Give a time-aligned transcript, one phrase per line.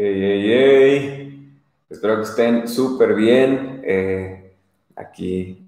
[0.00, 1.60] Hey, hey, hey.
[1.90, 3.80] Espero que estén súper bien.
[3.82, 4.56] Eh,
[4.94, 5.66] aquí,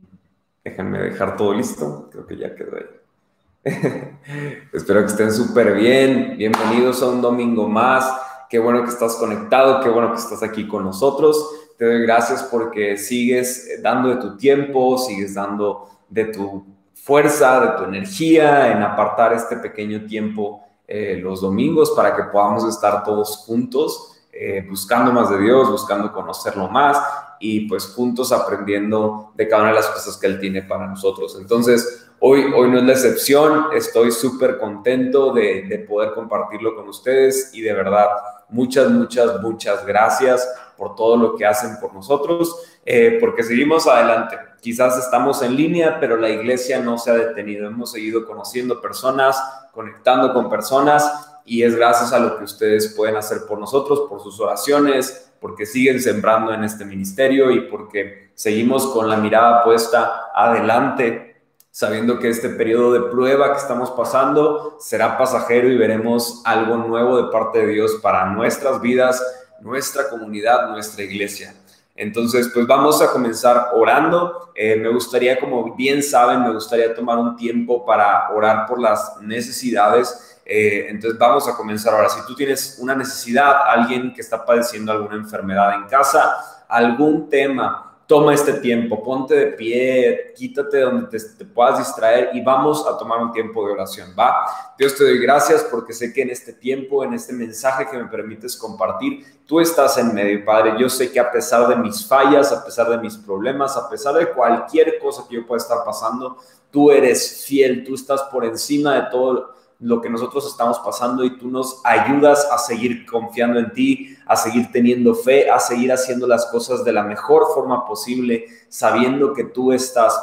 [0.62, 2.08] déjenme dejar todo listo.
[2.12, 3.64] Creo que ya quedó ahí.
[4.72, 6.36] Espero que estén súper bien.
[6.38, 8.08] Bienvenidos a un domingo más.
[8.48, 11.72] Qué bueno que estás conectado, qué bueno que estás aquí con nosotros.
[11.76, 17.78] Te doy gracias porque sigues dando de tu tiempo, sigues dando de tu fuerza, de
[17.78, 20.62] tu energía en apartar este pequeño tiempo
[20.92, 26.12] eh, los domingos para que podamos estar todos juntos, eh, buscando más de Dios, buscando
[26.12, 26.98] conocerlo más
[27.40, 31.36] y pues juntos aprendiendo de cada una de las cosas que Él tiene para nosotros.
[31.40, 36.88] Entonces, hoy, hoy no es la excepción, estoy súper contento de, de poder compartirlo con
[36.88, 38.06] ustedes y de verdad,
[38.50, 44.49] muchas, muchas, muchas gracias por todo lo que hacen por nosotros, eh, porque seguimos adelante.
[44.60, 47.66] Quizás estamos en línea, pero la iglesia no se ha detenido.
[47.66, 49.42] Hemos seguido conociendo personas,
[49.72, 54.20] conectando con personas y es gracias a lo que ustedes pueden hacer por nosotros, por
[54.20, 60.30] sus oraciones, porque siguen sembrando en este ministerio y porque seguimos con la mirada puesta
[60.34, 66.76] adelante, sabiendo que este periodo de prueba que estamos pasando será pasajero y veremos algo
[66.76, 69.22] nuevo de parte de Dios para nuestras vidas,
[69.60, 71.54] nuestra comunidad, nuestra iglesia.
[72.00, 74.52] Entonces, pues vamos a comenzar orando.
[74.54, 79.18] Eh, me gustaría, como bien saben, me gustaría tomar un tiempo para orar por las
[79.20, 80.40] necesidades.
[80.46, 82.08] Eh, entonces, vamos a comenzar ahora.
[82.08, 87.89] Si tú tienes una necesidad, alguien que está padeciendo alguna enfermedad en casa, algún tema,
[88.10, 93.22] toma este tiempo, ponte de pie, quítate donde te, puedas distraer y vamos a tomar
[93.22, 94.34] un tiempo de oración, ¿va?
[94.76, 98.06] Dios te doy gracias porque sé que en este tiempo, en este mensaje que me
[98.06, 100.74] permites compartir, tú estás en medio, Padre.
[100.76, 104.16] Yo sé que a pesar de mis fallas, a pesar de mis problemas, a pesar
[104.16, 106.36] de cualquier cosa que yo pueda estar pasando,
[106.68, 111.38] tú eres fiel, tú estás por encima de todo lo que nosotros estamos pasando y
[111.38, 116.26] tú nos ayudas a seguir confiando en ti, a seguir teniendo fe, a seguir haciendo
[116.26, 120.20] las cosas de la mejor forma posible, sabiendo que tú estás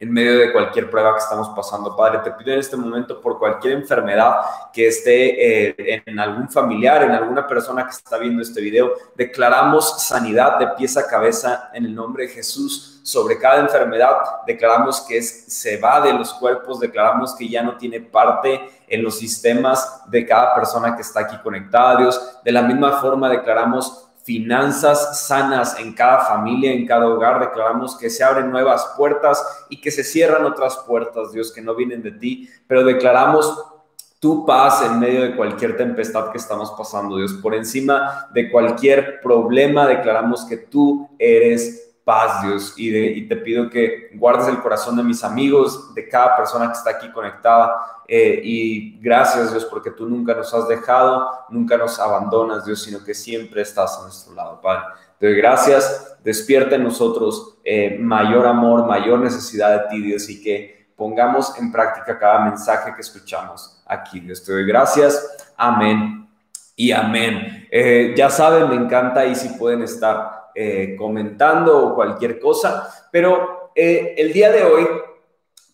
[0.00, 1.94] en medio de cualquier prueba que estamos pasando.
[1.94, 4.36] Padre, te pido en este momento por cualquier enfermedad
[4.72, 10.02] que esté eh, en algún familiar, en alguna persona que está viendo este video, declaramos
[10.02, 14.16] sanidad de pies a cabeza en el nombre de Jesús sobre cada enfermedad,
[14.46, 19.02] declaramos que es, se va de los cuerpos, declaramos que ya no tiene parte en
[19.02, 22.40] los sistemas de cada persona que está aquí conectada, Dios.
[22.44, 27.40] De la misma forma declaramos finanzas sanas en cada familia, en cada hogar.
[27.40, 31.74] Declaramos que se abren nuevas puertas y que se cierran otras puertas, Dios, que no
[31.74, 33.64] vienen de ti, pero declaramos
[34.18, 37.32] tu paz en medio de cualquier tempestad que estamos pasando, Dios.
[37.34, 43.70] Por encima de cualquier problema, declaramos que tú eres paz, Dios, y, y, te pido
[43.70, 48.02] que guardes el corazón de mis amigos, de cada persona que está aquí conectada.
[48.08, 53.04] Eh, y gracias, Dios, porque tú nunca nos has dejado, nunca nos abandonas, Dios, sino
[53.04, 54.86] que siempre estás a nuestro lado, Padre.
[55.20, 60.42] Te doy gracias, despierta en nosotros eh, mayor amor, mayor necesidad de ti, Dios, y
[60.42, 64.42] que pongamos en práctica cada mensaje que escuchamos aquí, Dios.
[64.42, 65.52] Te doy gracias.
[65.56, 66.28] Amén
[66.74, 67.68] y amén.
[67.70, 73.70] Eh, ya saben, me encanta y si pueden estar eh, comentando o cualquier cosa, pero
[73.74, 74.86] eh, el día de hoy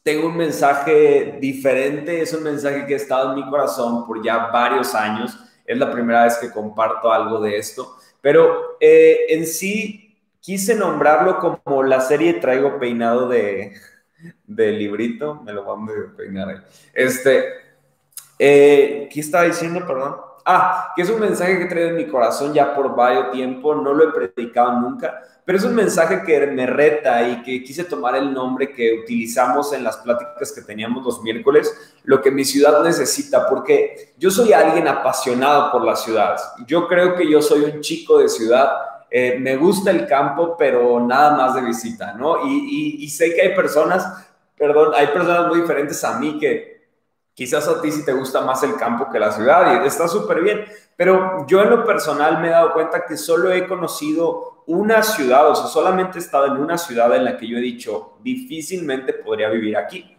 [0.02, 4.48] tengo un mensaje diferente, es un mensaje que ha estado en mi corazón por ya
[4.48, 10.16] varios años, es la primera vez que comparto algo de esto, pero eh, en sí
[10.40, 13.72] quise nombrarlo como la serie Traigo Peinado de,
[14.44, 16.56] de librito, me lo van a peinar ahí.
[16.94, 17.44] Este,
[18.38, 20.25] ¿qué estaba diciendo, perdón?
[20.48, 23.74] Ah, que es un mensaje que he traído en mi corazón ya por varios tiempo,
[23.74, 27.82] no lo he predicado nunca, pero es un mensaje que me reta y que quise
[27.82, 32.44] tomar el nombre que utilizamos en las pláticas que teníamos los miércoles, lo que mi
[32.44, 36.42] ciudad necesita, porque yo soy alguien apasionado por las ciudades.
[36.64, 38.70] Yo creo que yo soy un chico de ciudad,
[39.10, 42.46] eh, me gusta el campo, pero nada más de visita, ¿no?
[42.46, 46.75] Y, y sé que hay personas, perdón, hay personas muy diferentes a mí que
[47.36, 50.40] Quizás a ti sí te gusta más el campo que la ciudad y está súper
[50.40, 50.64] bien,
[50.96, 55.50] pero yo en lo personal me he dado cuenta que solo he conocido una ciudad,
[55.50, 59.12] o sea, solamente he estado en una ciudad en la que yo he dicho, difícilmente
[59.12, 60.15] podría vivir aquí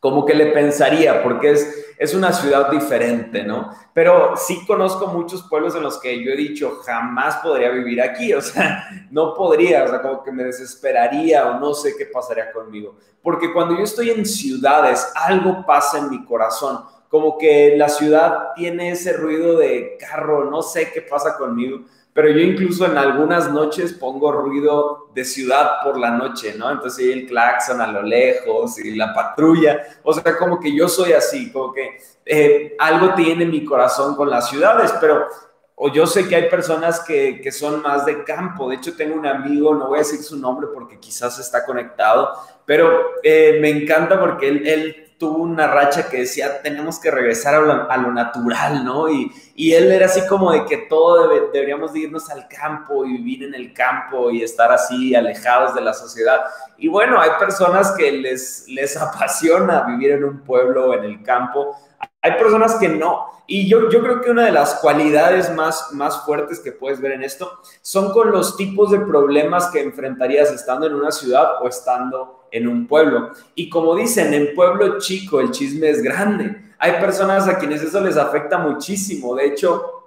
[0.00, 3.70] como que le pensaría, porque es, es una ciudad diferente, ¿no?
[3.92, 8.32] Pero sí conozco muchos pueblos en los que yo he dicho, jamás podría vivir aquí,
[8.34, 12.52] o sea, no podría, o sea, como que me desesperaría o no sé qué pasaría
[12.52, 12.96] conmigo.
[13.22, 18.54] Porque cuando yo estoy en ciudades, algo pasa en mi corazón, como que la ciudad
[18.54, 21.80] tiene ese ruido de carro, no sé qué pasa conmigo
[22.18, 26.68] pero yo incluso en algunas noches pongo ruido de ciudad por la noche, ¿no?
[26.68, 30.88] Entonces hay el claxon a lo lejos y la patrulla, o sea, como que yo
[30.88, 35.28] soy así, como que eh, algo tiene mi corazón con las ciudades, pero
[35.76, 38.68] o yo sé que hay personas que, que, son más de campo.
[38.68, 42.32] De hecho, tengo un amigo, no voy a decir su nombre porque quizás está conectado,
[42.66, 47.56] pero eh, me encanta porque él, él, tuvo una racha que decía, tenemos que regresar
[47.56, 49.10] a lo, natural, ¿no?
[49.10, 53.04] Y, y, él era así como de que todo debe, deberíamos de irnos al campo
[53.04, 56.42] y vivir en el campo y estar así alejados de la sociedad.
[56.78, 61.76] Y bueno, hay personas que les, les apasiona vivir en un pueblo, en el campo.
[62.22, 63.26] Hay personas que no.
[63.48, 67.12] Y yo, yo creo que una de las cualidades más, más fuertes que puedes ver
[67.12, 71.66] en esto son con los tipos de problemas que enfrentarías estando en una ciudad o
[71.66, 73.30] estando en un pueblo.
[73.54, 76.72] Y como dicen, en pueblo chico el chisme es grande.
[76.78, 79.34] Hay personas a quienes eso les afecta muchísimo.
[79.34, 79.98] De hecho,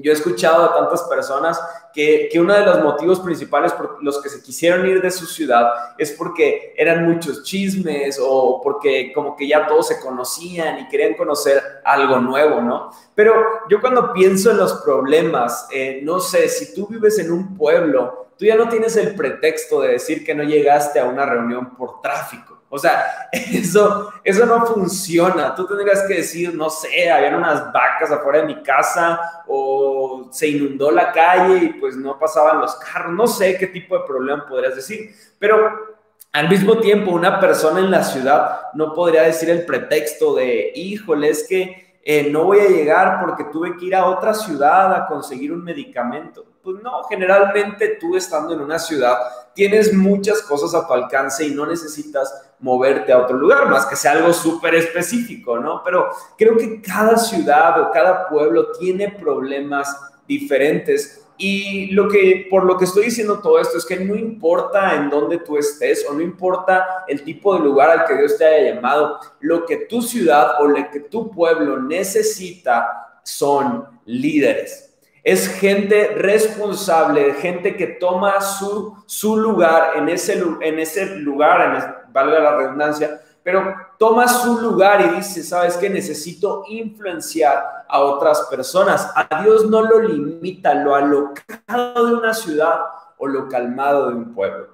[0.00, 1.60] yo he escuchado a tantas personas
[1.92, 5.26] que, que, uno de los motivos principales por los que se quisieron ir de su
[5.26, 10.88] ciudad es porque eran muchos chismes o porque como que ya todos se conocían y
[10.88, 12.92] querían conocer algo nuevo, ¿no?
[13.14, 13.34] Pero
[13.68, 18.27] yo cuando pienso en los problemas, eh, no sé, si tú vives en un pueblo,
[18.38, 22.00] tú ya no tienes el pretexto de decir que no llegaste a una reunión por
[22.00, 25.54] tráfico o sea, eso, eso no funciona.
[25.54, 30.48] Tú tendrías que decir, no sé, habían unas vacas afuera de mi casa o se
[30.48, 33.12] inundó la calle y pues no pasaban los carros.
[33.12, 35.14] No sé qué tipo de problema podrías decir.
[35.38, 35.96] Pero
[36.32, 41.30] al mismo tiempo, una persona en la ciudad no podría decir el pretexto de, híjole,
[41.30, 45.06] es que eh, no voy a llegar porque tuve que ir a otra ciudad a
[45.06, 46.44] conseguir un medicamento.
[46.70, 49.16] Pues no, generalmente tú estando en una ciudad
[49.54, 53.96] tienes muchas cosas a tu alcance y no necesitas moverte a otro lugar, más que
[53.96, 55.80] sea algo súper específico, ¿no?
[55.82, 62.66] Pero creo que cada ciudad o cada pueblo tiene problemas diferentes y lo que, por
[62.66, 66.12] lo que estoy diciendo todo esto es que no importa en dónde tú estés o
[66.12, 70.02] no importa el tipo de lugar al que Dios te haya llamado, lo que tu
[70.02, 74.87] ciudad o lo que tu pueblo necesita son líderes
[75.28, 82.12] es gente responsable, gente que toma su, su lugar en ese, en ese lugar, en
[82.14, 85.90] valga la redundancia, pero toma su lugar y dice, ¿sabes qué?
[85.90, 89.12] Necesito influenciar a otras personas.
[89.14, 92.80] A Dios no lo limita lo alocado de una ciudad
[93.18, 94.68] o lo calmado de un pueblo.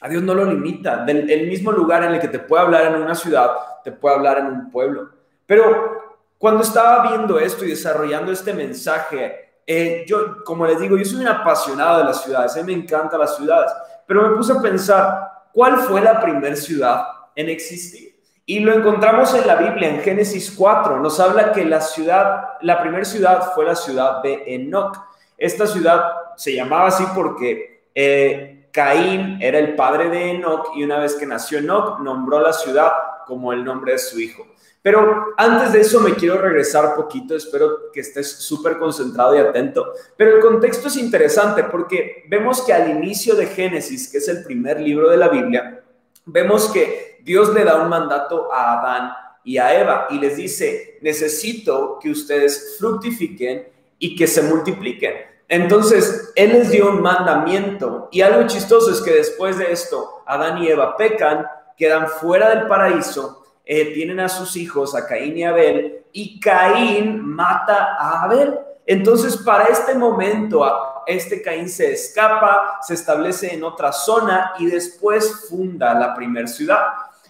[0.00, 1.04] A Dios no lo limita.
[1.04, 3.52] Del el mismo lugar en el que te puede hablar en una ciudad,
[3.84, 5.10] te puede hablar en un pueblo.
[5.46, 11.04] Pero cuando estaba viendo esto y desarrollando este mensaje, eh, yo, como les digo, yo
[11.04, 13.70] soy un apasionado de las ciudades, a mí me encantan las ciudades,
[14.06, 17.04] pero me puse a pensar, ¿cuál fue la primera ciudad
[17.36, 18.18] en existir?
[18.46, 22.80] Y lo encontramos en la Biblia, en Génesis 4, nos habla que la ciudad, la
[22.80, 24.96] primera ciudad fue la ciudad de Enoch.
[25.36, 30.98] Esta ciudad se llamaba así porque eh, Caín era el padre de Enoch y una
[30.98, 32.90] vez que nació Enoch, nombró la ciudad
[33.26, 34.46] como el nombre de su hijo.
[34.88, 39.92] Pero antes de eso me quiero regresar poquito, espero que estés súper concentrado y atento.
[40.16, 44.42] Pero el contexto es interesante porque vemos que al inicio de Génesis, que es el
[44.44, 45.84] primer libro de la Biblia,
[46.24, 49.12] vemos que Dios le da un mandato a Adán
[49.44, 53.68] y a Eva y les dice, necesito que ustedes fructifiquen
[53.98, 55.16] y que se multipliquen.
[55.48, 60.62] Entonces, Él les dio un mandamiento y algo chistoso es que después de esto, Adán
[60.62, 61.44] y Eva pecan,
[61.76, 63.37] quedan fuera del paraíso
[63.70, 68.58] eh, tienen a sus hijos, a Caín y Abel, y Caín mata a Abel.
[68.86, 70.64] Entonces, para este momento,
[71.06, 76.78] este Caín se escapa, se establece en otra zona y después funda la primera ciudad.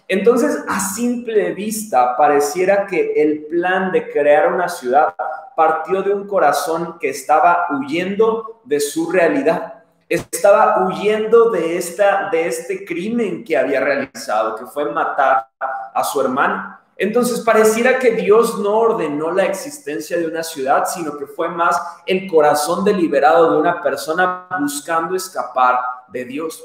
[0.07, 5.13] Entonces, a simple vista, pareciera que el plan de crear una ciudad
[5.57, 9.78] partió de un corazón que estaba huyendo de su realidad
[10.09, 15.47] estaba huyendo de, esta, de este crimen que había realizado, que fue matar
[15.93, 16.79] a su hermano.
[16.97, 21.79] Entonces pareciera que Dios no ordenó la existencia de una ciudad, sino que fue más
[22.05, 26.61] el corazón deliberado de una persona buscando escapar de Dios.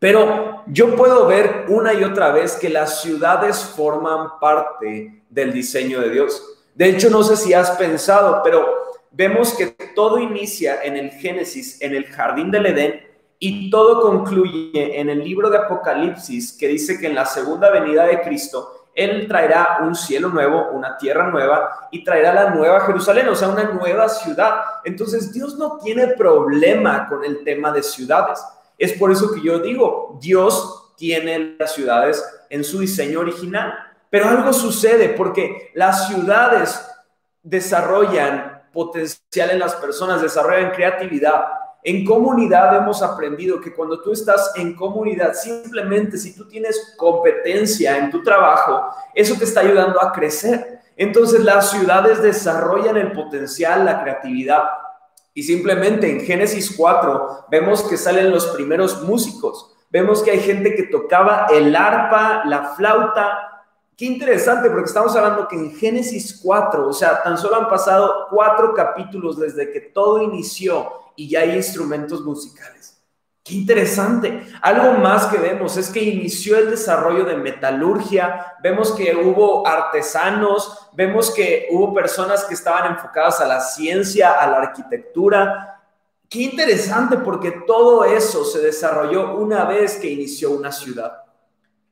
[0.00, 6.00] Pero yo puedo ver una y otra vez que las ciudades forman parte del diseño
[6.00, 6.42] de Dios.
[6.74, 8.81] De hecho, no sé si has pensado, pero
[9.12, 13.00] vemos que todo inicia en el Génesis, en el jardín del Edén,
[13.38, 18.06] y todo concluye en el libro de Apocalipsis, que dice que en la segunda venida
[18.06, 23.28] de Cristo, Él traerá un cielo nuevo, una tierra nueva, y traerá la nueva Jerusalén,
[23.28, 24.60] o sea, una nueva ciudad.
[24.84, 28.40] Entonces, Dios no tiene problema con el tema de ciudades.
[28.78, 33.74] Es por eso que yo digo, Dios tiene las ciudades en su diseño original.
[34.08, 36.86] Pero algo sucede porque las ciudades
[37.42, 41.44] desarrollan potencial en las personas, desarrollan creatividad.
[41.84, 47.98] En comunidad hemos aprendido que cuando tú estás en comunidad, simplemente si tú tienes competencia
[47.98, 50.80] en tu trabajo, eso te está ayudando a crecer.
[50.96, 54.62] Entonces las ciudades desarrollan el potencial, la creatividad.
[55.34, 59.74] Y simplemente en Génesis 4 vemos que salen los primeros músicos.
[59.90, 63.51] Vemos que hay gente que tocaba el arpa, la flauta.
[64.02, 68.26] Qué interesante, porque estamos hablando que en Génesis 4, o sea, tan solo han pasado
[68.30, 73.00] cuatro capítulos desde que todo inició y ya hay instrumentos musicales.
[73.44, 74.44] Qué interesante.
[74.60, 80.88] Algo más que vemos es que inició el desarrollo de metalurgia, vemos que hubo artesanos,
[80.94, 85.80] vemos que hubo personas que estaban enfocadas a la ciencia, a la arquitectura.
[86.28, 91.21] Qué interesante porque todo eso se desarrolló una vez que inició una ciudad.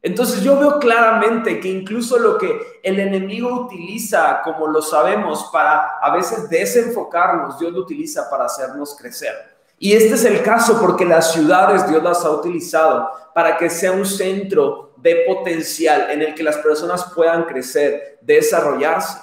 [0.03, 5.99] Entonces yo veo claramente que incluso lo que el enemigo utiliza, como lo sabemos, para
[6.01, 9.35] a veces desenfocarnos, Dios lo utiliza para hacernos crecer.
[9.79, 13.93] Y este es el caso porque las ciudades Dios las ha utilizado para que sea
[13.93, 19.19] un centro de potencial en el que las personas puedan crecer, desarrollarse.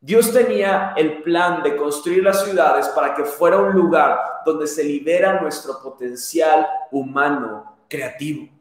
[0.00, 4.84] Dios tenía el plan de construir las ciudades para que fuera un lugar donde se
[4.84, 8.57] libera nuestro potencial humano creativo.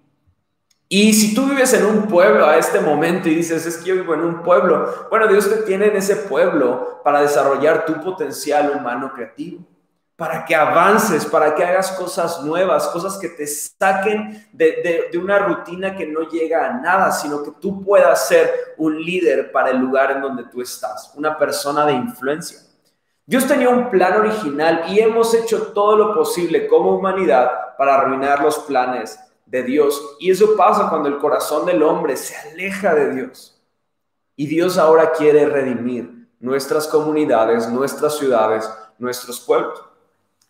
[0.90, 3.96] Y si tú vives en un pueblo a este momento y dices, es que yo
[3.96, 8.72] vivo en un pueblo, bueno, Dios te tiene en ese pueblo para desarrollar tu potencial
[8.72, 9.66] humano creativo
[10.18, 15.96] para que avances, para que hagas cosas nuevas, cosas que te saquen de, una rutina
[15.96, 20.12] que no llega a nada, sino que tú puedas ser un líder para el lugar
[20.12, 22.58] en donde tú estás, una persona de influencia.
[23.28, 28.42] Dios tenía un plan original y hemos hecho todo lo posible como humanidad para arruinar
[28.42, 30.18] los planes de Dios.
[30.20, 33.62] Y eso pasa cuando el corazón del hombre se aleja de Dios.
[34.36, 39.82] Y Dios ahora quiere redimir nuestras comunidades, nuestras ciudades, nuestros pueblos.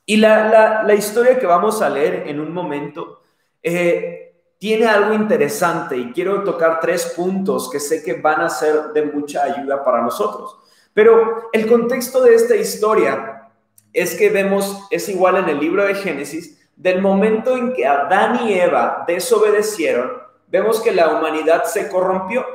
[0.06, 3.22] Y la, historia que vamos a leer en un momento
[3.62, 8.94] eh, tiene algo interesante y quiero tocar tres puntos que sé que van a ser
[8.94, 10.58] de mucha ayuda para nosotros.
[10.94, 13.50] Pero el contexto de esta historia
[13.94, 18.48] es que vemos, es igual en el libro de Génesis, del momento en que Adán
[18.48, 20.12] y Eva desobedecieron,
[20.48, 22.46] vemos que la humanidad se corrompió.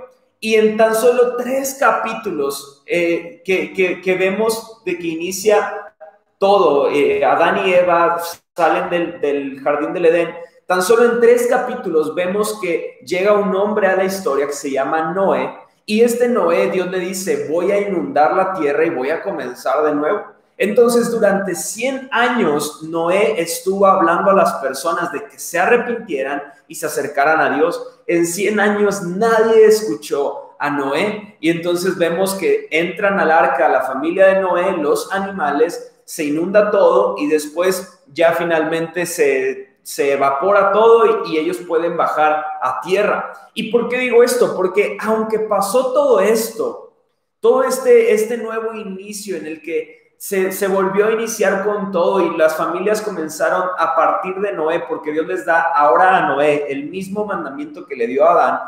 [0.40, 5.92] Y en tan solo tres capítulos eh, que, vemos de que inicia
[6.38, 6.90] todo.
[6.90, 8.20] Eh, Adán y Eva
[8.56, 10.34] salen del, jardín del Edén.
[10.66, 14.70] Tan solo en tres capítulos vemos que llega un hombre a la historia que se
[14.70, 15.52] llama Noé.
[15.84, 19.84] Y este Noé, Dios le dice, voy a inundar la tierra y voy a comenzar
[19.84, 20.22] de nuevo.
[20.62, 26.76] Entonces, durante 100 años, Noé estuvo hablando a las personas de que se arrepintieran y
[26.76, 27.84] se acercaran a Dios.
[28.06, 31.36] En 100 años nadie escuchó a Noé.
[31.40, 36.70] Y entonces vemos que entran al arca la familia de Noé, los animales, se inunda
[36.70, 43.32] todo y después ya finalmente se, evapora todo y, ellos pueden bajar a tierra.
[43.52, 44.54] ¿Y por qué digo esto?
[44.54, 46.92] Porque aunque pasó todo esto,
[47.40, 52.36] todo este, este nuevo inicio en el que se, volvió a iniciar con todo y
[52.36, 56.84] las familias comenzaron a partir de Noé, porque Dios les da ahora a Noé el
[56.88, 58.60] mismo mandamiento que le dio a Adán,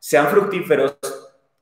[0.00, 0.96] sean fructíferos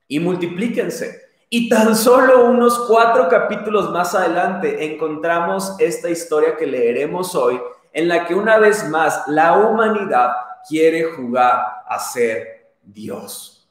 [0.08, 1.20] y multiplíquense.
[1.50, 7.60] Y tan solo unos cuatro capítulos más adelante encontramos esta historia que leeremos hoy,
[7.92, 10.30] en la que una vez más la humanidad
[10.66, 13.68] quiere jugar a ser Dios.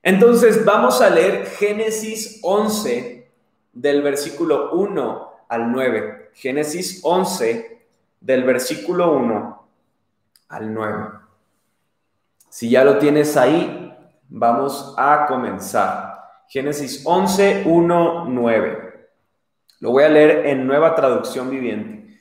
[0.00, 3.27] Entonces vamos a leer Génesis 11
[3.80, 6.30] del versículo 1 al 9.
[6.34, 7.86] Génesis 11
[8.20, 9.68] del versículo 1
[10.48, 11.08] al 9.
[12.48, 13.94] Si ya lo tienes ahí,
[14.28, 16.18] vamos a comenzar.
[16.48, 19.08] Génesis 11, 1, 9.
[19.80, 22.18] Lo voy a leer en nueva traducción viviente,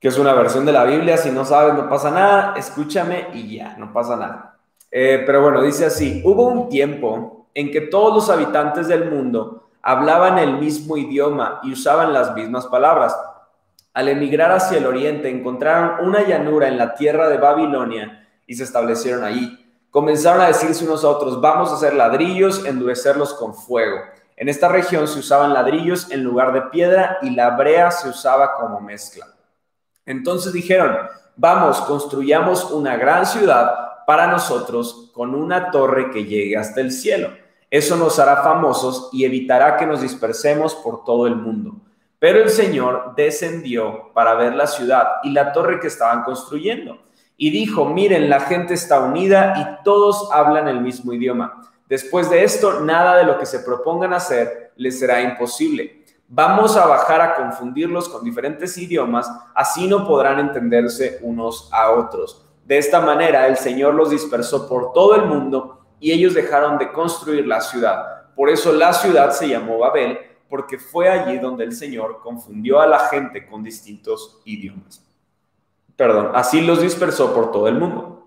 [0.00, 1.18] que es una versión de la Biblia.
[1.18, 4.58] Si no sabes, no pasa nada, escúchame y ya, no pasa nada.
[4.90, 9.67] Eh, pero bueno, dice así, hubo un tiempo en que todos los habitantes del mundo
[9.82, 13.16] hablaban el mismo idioma y usaban las mismas palabras.
[13.94, 18.64] Al emigrar hacia el oriente encontraron una llanura en la tierra de Babilonia y se
[18.64, 23.98] establecieron allí comenzaron a decirse unos a otros, vamos a hacer ladrillos, endurecerlos con fuego.
[24.36, 28.54] En esta región se usaban ladrillos en lugar de piedra y la brea se usaba
[28.54, 29.26] como mezcla.
[30.06, 30.96] Entonces dijeron,
[31.36, 37.30] vamos, construyamos una gran ciudad para nosotros con una torre que llegue hasta el cielo.
[37.70, 41.76] Eso nos hará famosos y evitará que nos dispersemos por todo el mundo.
[42.18, 46.98] Pero el Señor descendió para ver la ciudad y la torre que estaban construyendo
[47.36, 51.62] y dijo, miren, la gente está unida y todos hablan el mismo idioma.
[51.88, 56.04] Después de esto, nada de lo que se propongan hacer les será imposible.
[56.26, 62.44] Vamos a bajar a confundirlos con diferentes idiomas, así no podrán entenderse unos a otros.
[62.64, 66.92] De esta manera, el Señor los dispersó por todo el mundo y ellos dejaron de
[66.92, 68.32] construir la ciudad.
[68.34, 72.86] Por eso la ciudad se llamó Babel, porque fue allí donde el Señor confundió a
[72.86, 75.04] la gente con distintos idiomas.
[75.96, 78.26] Perdón, así los dispersó por todo el mundo.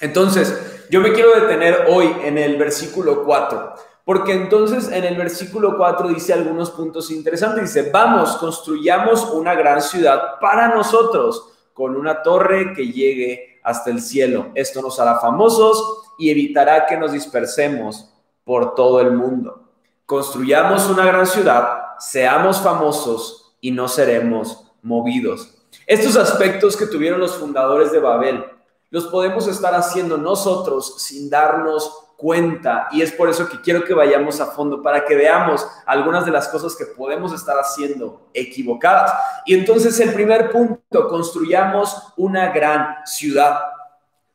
[0.00, 3.74] Entonces, yo me quiero detener hoy en el versículo 4,
[4.04, 7.72] porque entonces en el versículo 4 dice algunos puntos interesantes.
[7.72, 14.00] Dice, vamos, construyamos una gran ciudad para nosotros, con una torre que llegue hasta el
[14.00, 14.50] cielo.
[14.54, 18.08] Esto nos hará famosos y evitará que nos dispersemos
[18.44, 19.68] por todo el mundo.
[20.06, 25.54] Construyamos una gran ciudad, seamos famosos y no seremos movidos.
[25.86, 28.44] Estos aspectos que tuvieron los fundadores de Babel
[28.90, 33.94] los podemos estar haciendo nosotros sin darnos cuenta y es por eso que quiero que
[33.94, 39.12] vayamos a fondo para que veamos algunas de las cosas que podemos estar haciendo equivocadas.
[39.44, 43.58] Y entonces el primer punto, construyamos una gran ciudad.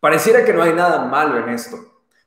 [0.01, 1.77] Pareciera que no hay nada malo en esto.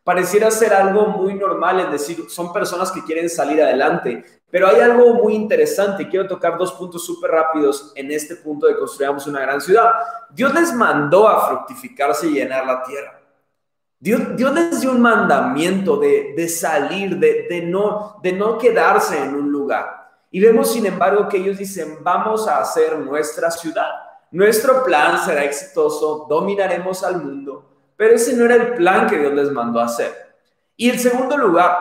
[0.02, 4.80] Pareciera ser algo muy normal, es decir, son personas que quieren salir adelante, pero hay
[4.80, 6.08] algo muy interesante.
[6.08, 9.92] Quiero tocar dos puntos súper rápidos en este punto de construyamos una gran ciudad.
[10.30, 13.19] Dios les mandó a fructificarse y llenar la tierra.
[14.02, 19.22] Dios, Dios les dio un mandamiento de, de salir, de, de, no, de no quedarse
[19.22, 20.10] en un lugar.
[20.30, 23.90] Y vemos, sin embargo, que ellos dicen, vamos a hacer nuestra ciudad.
[24.30, 29.34] Nuestro plan será exitoso, dominaremos al mundo, pero ese no era el plan que Dios
[29.34, 30.14] les mandó a hacer.
[30.76, 31.76] Y el segundo lugar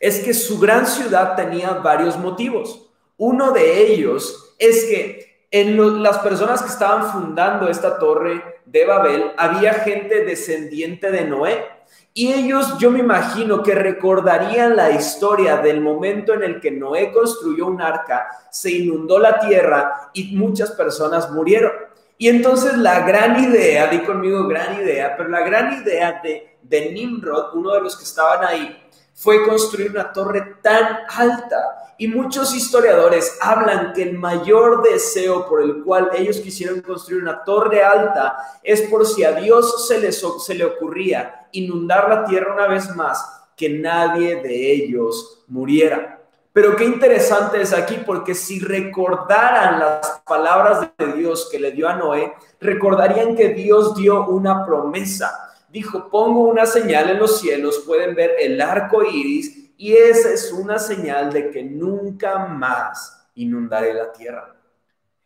[0.00, 2.90] es que su gran ciudad tenía varios motivos.
[3.18, 9.32] Uno de ellos es que en las personas que estaban fundando esta torre de Babel
[9.36, 11.64] había gente descendiente de Noé.
[12.12, 17.12] Y ellos, yo me imagino que recordarían la historia del momento en el que Noé
[17.12, 21.72] construyó un arca, se inundó la tierra y muchas personas murieron.
[22.18, 26.92] Y entonces la gran idea, di conmigo gran idea, pero la gran idea de, de
[26.92, 31.85] Nimrod, uno de los que estaban ahí, fue construir una torre tan alta.
[31.98, 37.42] Y muchos historiadores hablan que el mayor deseo por el cual ellos quisieron construir una
[37.42, 42.66] torre alta es por si a Dios se, se le ocurría inundar la tierra una
[42.66, 43.24] vez más,
[43.56, 46.20] que nadie de ellos muriera.
[46.52, 51.88] Pero qué interesante es aquí, porque si recordaran las palabras de Dios que le dio
[51.88, 57.82] a Noé, recordarían que Dios dio una promesa dijo, pongo una señal en los cielos,
[57.86, 63.92] pueden ver el arco iris, y esa es una señal de que nunca más inundaré
[63.92, 64.56] la tierra.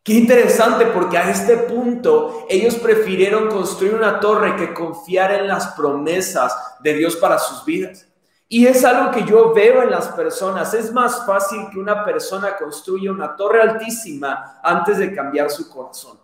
[0.02, 5.68] Qué interesante, porque a este punto ellos prefirieron construir una torre que confiar en las
[5.68, 8.06] promesas de Dios para sus vidas.
[8.48, 10.74] Y es algo que yo veo en las personas.
[10.74, 16.18] Es más fácil que una persona construya una torre altísima antes de cambiar su corazón.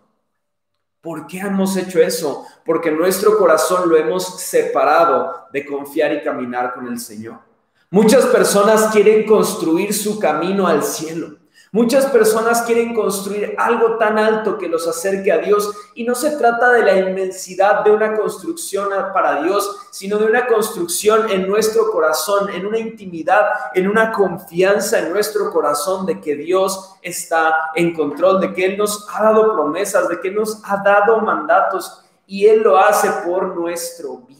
[0.99, 2.45] ¿Por qué hemos hecho eso?
[2.65, 7.46] Porque nuestro corazón lo hemos separado de confiar y caminar con el Señor.
[7.89, 11.37] Muchas personas quieren construir su camino al cielo.
[11.71, 16.31] Muchas personas quieren construir algo tan alto que los acerque a Dios y no se
[16.31, 21.89] trata de la inmensidad de una construcción para Dios, sino de una construcción en nuestro
[21.89, 27.93] corazón, en una intimidad, en una confianza en nuestro corazón de que Dios está en
[27.93, 32.47] control, de que Él nos ha dado promesas, de que nos ha dado mandatos y
[32.47, 34.36] Él lo hace por nuestro bien.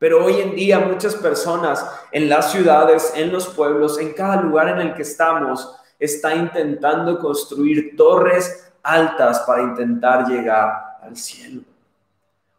[0.00, 4.68] Pero hoy en día muchas personas en las ciudades, en los pueblos, en cada lugar
[4.68, 11.60] en el que estamos, está intentando construir torres altas para intentar llegar al cielo.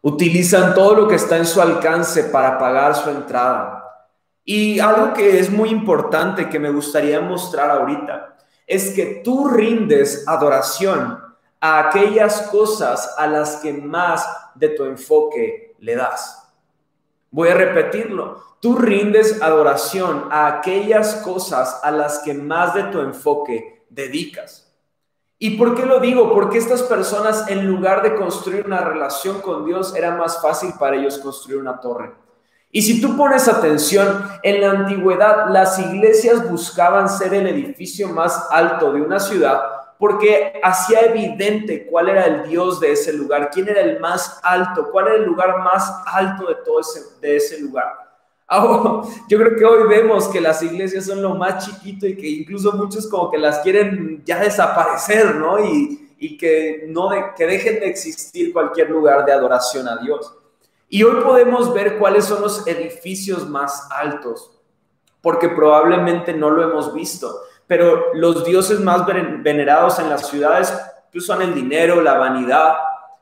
[0.02, 4.08] Utilizan todo lo que está en su alcance para pagar su entrada.
[4.46, 10.28] Y algo que es muy importante que me gustaría mostrar ahorita es que tú rindes
[10.28, 11.20] adoración
[11.60, 16.51] a aquellas cosas a las que más de tu enfoque le das.
[17.32, 18.44] Voy a repetirlo.
[18.60, 24.72] Tú rindes adoración a aquellas cosas a las que más de tu enfoque dedicas.
[25.40, 26.32] ¿Y por qué lo digo?
[26.34, 30.98] Porque estas personas, en lugar de construir una relación con Dios, era más fácil para
[30.98, 32.14] ellos construir una torre.
[32.70, 38.48] Y si tú pones atención, en la antigüedad las iglesias buscaban ser el edificio más
[38.52, 43.70] alto de una ciudad porque hacía evidente cuál era el Dios de ese lugar, quién
[43.70, 47.62] era el más alto, cuál era el lugar más alto de todo ese, de ese
[47.62, 47.86] lugar.
[48.48, 52.28] Ahora, yo creo que hoy vemos que las iglesias son lo más chiquito y que
[52.28, 55.64] incluso muchos como que las quieren ya desaparecer, ¿no?
[55.64, 60.34] Y, y que, no que dejen de existir cualquier lugar de adoración a Dios.
[60.90, 64.60] Y hoy podemos ver cuáles son los edificios más altos,
[65.22, 70.78] porque probablemente no lo hemos visto pero los dioses más venerados en las ciudades
[71.10, 72.74] pues, son el dinero, la vanidad,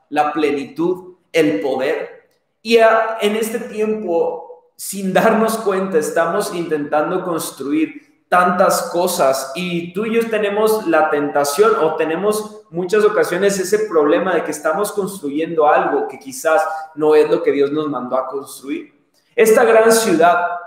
[0.08, 2.28] la plenitud, el poder.
[2.60, 10.16] Y en este tiempo, sin darnos cuenta, estamos intentando construir tantas cosas y tú y
[10.16, 16.08] yo tenemos la tentación o tenemos muchas ocasiones ese problema de que estamos construyendo algo
[16.08, 16.60] que quizás
[16.96, 19.00] no es lo que Dios nos mandó a construir.
[19.36, 20.59] Esta gran ciudad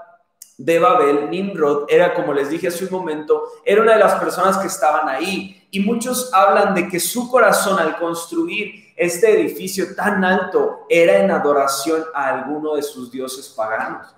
[0.63, 4.57] de Babel, Nimrod, era, como les dije hace un momento, era una de las personas
[4.57, 5.67] que estaban ahí.
[5.71, 11.31] Y muchos hablan de que su corazón al construir este edificio tan alto era en
[11.31, 14.15] adoración a alguno de sus dioses paganos.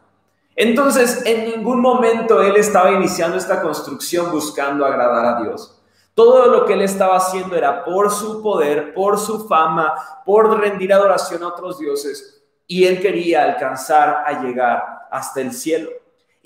[0.55, 5.81] Entonces, en ningún momento él estaba iniciando esta construcción buscando agradar a Dios.
[6.13, 10.93] Todo lo que él estaba haciendo era por su poder, por su fama, por rendir
[10.93, 12.43] adoración a otros dioses.
[12.67, 15.89] Y él quería alcanzar a llegar hasta el cielo.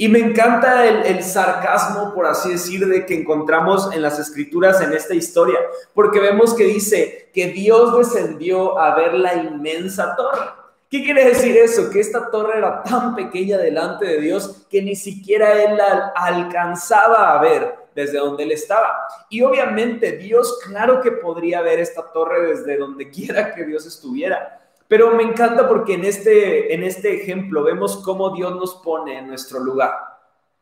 [0.01, 4.93] Y me encanta el, sarcasmo, por así decir, de que encontramos en las escrituras en
[4.93, 5.59] esta historia,
[5.93, 10.51] porque vemos que dice que Dios descendió a ver la inmensa torre.
[10.89, 11.89] ¿Qué quiere decir eso?
[11.89, 17.33] Que esta torre era tan pequeña delante de Dios que ni siquiera él la alcanzaba
[17.33, 19.05] a ver desde donde él estaba.
[19.29, 24.58] Y obviamente Dios, claro que podría ver esta torre desde donde quiera que Dios estuviera.
[24.89, 29.27] Pero me encanta porque en este, en este ejemplo vemos cómo Dios nos pone en
[29.27, 29.93] nuestro lugar.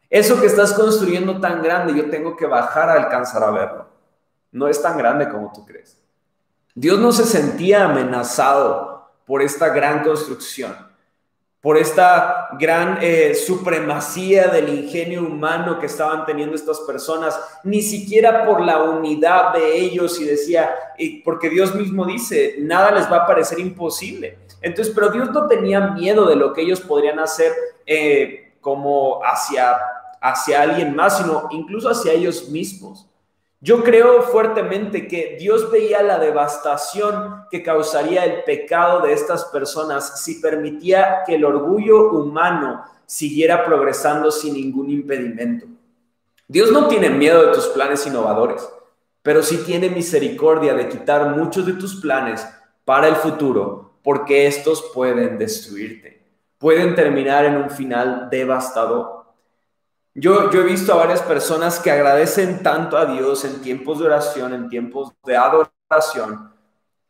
[0.10, 3.88] Eso que estás construyendo tan grande, yo tengo que bajar a alcanzar a verlo.
[4.52, 5.98] No es tan grande como tú crees.
[6.76, 10.76] Dios no se sentía amenazado por esta gran construcción
[11.62, 18.46] por esta gran eh, supremacía del ingenio humano que estaban teniendo estas personas, ni siquiera
[18.46, 20.74] por la unidad de ellos y decía,
[21.26, 24.38] porque Dios mismo dice, nada les va a parecer imposible.
[24.62, 27.52] Entonces, pero Dios no tenía miedo de lo que ellos podrían hacer
[27.86, 29.78] eh, como hacia,
[30.22, 33.07] hacia alguien más, sino incluso hacia ellos mismos.
[33.60, 40.24] Yo creo fuertemente que Dios veía la devastación que causaría el pecado de estas personas
[40.24, 45.66] si permitía que el orgullo humano siguiera progresando sin ningún impedimento.
[46.48, 48.70] Dios no tiene miedo de tus planes innovadores,
[49.24, 52.48] pero sí tiene misericordia de quitar muchos de tus planes
[52.86, 56.22] para el futuro, porque estos pueden destruirte,
[56.60, 59.17] pueden terminar en un final devastador.
[60.20, 64.52] Yo, he visto a varias personas que agradecen tanto a Dios en tiempos de oración,
[64.52, 66.52] en tiempos de adoración.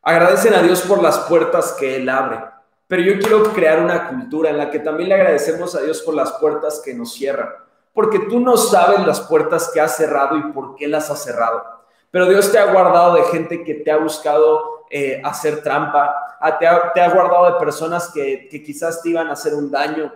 [0.02, 2.44] Agradecen a Dios por las puertas que Él abre.
[2.86, 6.16] Pero yo quiero crear una cultura en la que también le agradecemos a Dios por
[6.16, 7.64] las puertas que nos cierra.
[7.94, 11.64] Porque tú no sabes las puertas que ha cerrado y por qué las ha cerrado.
[12.12, 16.14] Pero Dios te ha guardado de gente que te ha buscado eh, hacer trampa.
[16.60, 19.72] Te ha, te ha, guardado de personas que, que quizás te iban a hacer un
[19.72, 20.12] daño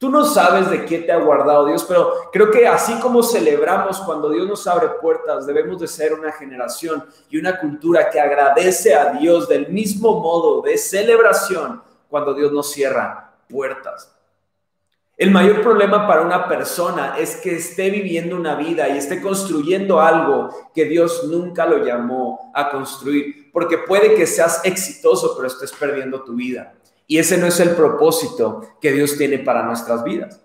[0.00, 4.00] Tú no sabes de qué te ha guardado Dios, pero creo que así como celebramos
[4.00, 8.94] cuando Dios nos abre puertas, debemos de ser una generación y una cultura que agradece
[8.94, 14.10] a Dios del mismo modo de celebración cuando Dios nos cierra puertas.
[15.18, 20.00] El mayor problema para una persona es que esté viviendo una vida y esté construyendo
[20.00, 25.72] algo que Dios nunca lo llamó a construir, porque puede que seas exitoso, pero estés
[25.72, 26.72] perdiendo tu vida.
[27.10, 30.40] Y ese no es el propósito que Dios tiene para nuestras vidas.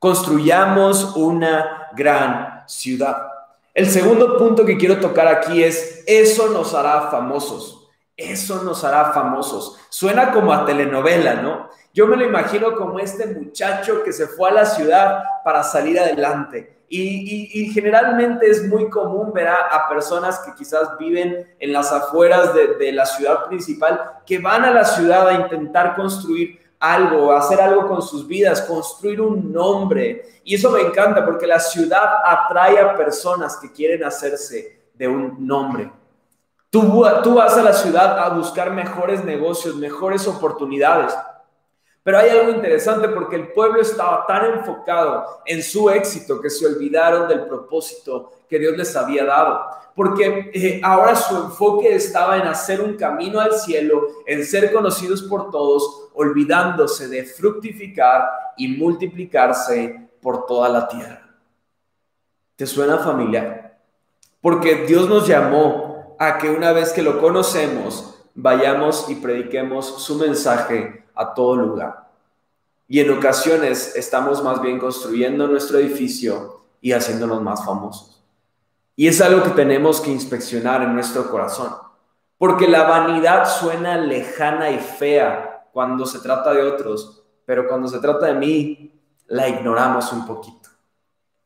[0.00, 3.28] Construyamos una gran ciudad.
[3.72, 7.88] El segundo punto que quiero tocar aquí es, eso nos hará famosos.
[8.16, 9.78] Eso nos hará famosos.
[9.88, 11.70] Suena como a telenovela, ¿no?
[11.94, 16.00] Yo me lo imagino como este muchacho que se fue a la ciudad para salir
[16.00, 22.52] adelante y, generalmente es muy común ver a, personas que quizás viven en las afueras
[22.54, 27.88] de, la ciudad principal, que van a la ciudad a intentar construir algo, hacer algo
[27.88, 30.24] con sus vidas, construir un nombre.
[30.44, 35.44] Y eso me encanta porque la ciudad atrae a personas que quieren hacerse de un
[35.46, 35.90] nombre.
[36.70, 41.16] Tú, tú vas a la ciudad a buscar mejores negocios, mejores oportunidades.
[42.06, 46.64] Pero hay algo interesante porque el pueblo estaba tan enfocado en su éxito que se
[46.64, 49.66] olvidaron del propósito que Dios les había dado.
[49.92, 55.24] Porque eh, ahora su enfoque estaba en hacer un camino al cielo, en ser conocidos
[55.24, 58.22] por todos, olvidándose de fructificar
[58.56, 61.28] y multiplicarse por toda la tierra.
[62.54, 63.80] ¿Te suena familiar?
[64.40, 70.14] Porque Dios nos llamó a que una vez que lo conocemos, vayamos y prediquemos su
[70.14, 72.06] mensaje a todo lugar.
[72.86, 78.22] Y en ocasiones estamos más bien construyendo nuestro edificio y haciéndonos más famosos.
[78.94, 81.74] Y es algo que tenemos que inspeccionar en nuestro corazón,
[82.38, 87.98] porque la vanidad suena lejana y fea cuando se trata de otros, pero cuando se
[87.98, 88.92] trata de mí,
[89.26, 90.70] la ignoramos un poquito.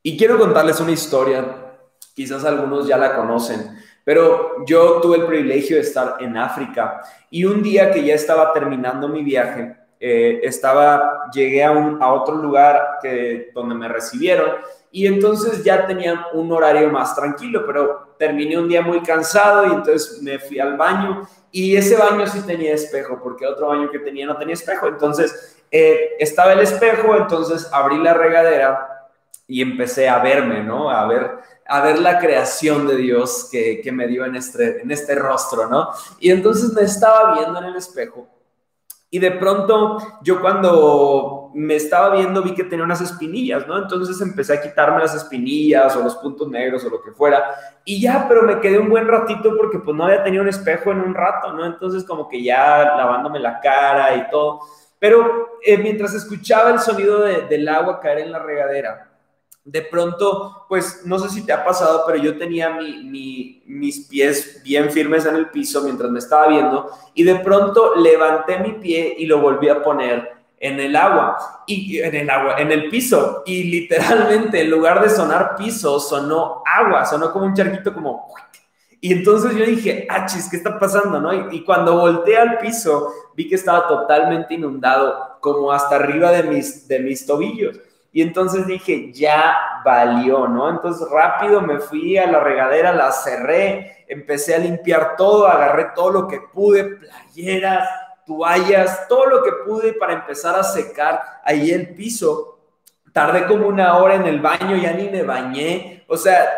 [0.02, 1.74] Y quiero contarles una historia,
[2.14, 3.78] quizás algunos ya la conocen,
[4.10, 8.52] pero yo tuve el privilegio de estar en África y un día que ya estaba
[8.52, 14.50] terminando mi viaje, eh, estaba, llegué a, un, a otro lugar que, donde me recibieron
[14.90, 19.74] y entonces ya tenía un horario más tranquilo, pero terminé un día muy cansado y
[19.74, 24.00] entonces me fui al baño y ese baño sí tenía espejo, porque otro baño que
[24.00, 24.88] tenía no tenía espejo.
[24.88, 28.88] Entonces eh, estaba el espejo, entonces abrí la regadera
[29.46, 30.90] y empecé a verme, ¿no?
[30.90, 31.38] A ver,
[31.70, 35.68] a ver la creación de Dios que, que me dio en este, en este rostro,
[35.68, 35.90] ¿no?
[36.18, 38.28] Y entonces me estaba viendo en el espejo
[39.12, 43.76] y de pronto yo cuando me estaba viendo vi que tenía unas espinillas, ¿no?
[43.76, 47.42] Entonces empecé a quitarme las espinillas o los puntos negros o lo que fuera.
[47.84, 50.92] Y ya, pero me quedé un buen ratito porque pues no había tenido un espejo
[50.92, 51.66] en un rato, ¿no?
[51.66, 54.60] Entonces como que ya lavándome la cara y todo.
[55.00, 59.09] Pero eh, mientras escuchaba el sonido del agua caer en la regadera,
[59.64, 64.90] de pronto, pues no sé si te ha pasado, pero yo tenía mis pies bien
[64.90, 69.26] firmes en el piso mientras me estaba viendo y de pronto levanté mi pie y
[69.26, 73.64] lo volví a poner en el agua y en el agua, en el piso y
[73.64, 78.28] literalmente en lugar de sonar piso sonó agua, sonó como un charquito como
[79.02, 81.20] y entonces yo dije, ah, chis, ¿qué está pasando?
[81.20, 81.32] ¿no?
[81.32, 86.42] Y, y, cuando volteé al piso, vi que estaba totalmente inundado, como hasta arriba de
[86.42, 87.80] mis, de mis tobillos.
[88.12, 90.68] Y entonces dije, ya valió, ¿no?
[90.68, 96.10] Entonces rápido me fui a la regadera, la cerré, empecé a limpiar todo, agarré todo
[96.10, 97.88] lo que pude, playeras,
[98.26, 102.58] toallas, todo lo que pude para empezar a secar ahí el piso.
[103.12, 106.48] Tardé como una hora en el baño, ya ni me bañé, o sea,